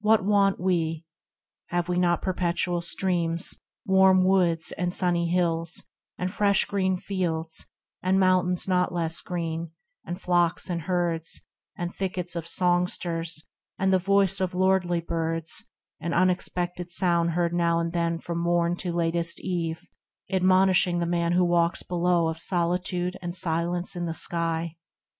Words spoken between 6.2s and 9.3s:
fresh green fields, And mountains not less